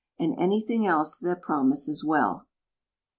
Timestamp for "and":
0.17-0.33